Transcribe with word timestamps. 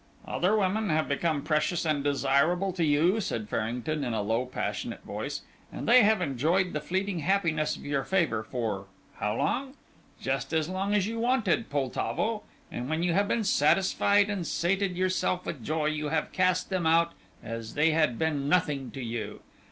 "Other 0.25 0.57
women 0.57 0.89
have 0.89 1.07
become 1.07 1.43
precious 1.43 1.85
and 1.85 2.03
desirable 2.03 2.73
to 2.73 2.83
you," 2.83 3.21
said 3.21 3.47
Farrington 3.47 4.03
in 4.03 4.15
a 4.15 4.23
low, 4.23 4.47
passionate 4.47 5.03
voice, 5.03 5.41
"and 5.71 5.87
they 5.87 6.01
have 6.01 6.21
enjoyed 6.23 6.73
the 6.73 6.81
fleeting 6.81 7.19
happiness 7.19 7.75
of 7.75 7.85
your 7.85 8.03
favour 8.03 8.41
for 8.41 8.87
how 9.17 9.35
long? 9.35 9.75
Just 10.19 10.53
as 10.53 10.67
long 10.67 10.95
as 10.95 11.05
you 11.05 11.19
wanted, 11.19 11.69
Poltavo, 11.69 12.41
and 12.71 12.89
when 12.89 13.03
you 13.03 13.13
have 13.13 13.27
been 13.27 13.43
satisfied 13.43 14.27
and 14.27 14.47
sated 14.47 14.97
yourself 14.97 15.45
with 15.45 15.63
joy, 15.63 15.85
you 15.85 16.09
have 16.09 16.31
cast 16.31 16.71
them 16.71 16.87
out 16.87 17.11
as 17.43 17.75
they 17.75 17.91
had 17.91 18.17
been 18.17 18.49
nothing 18.49 18.89
to 18.89 19.03
you. 19.03 19.41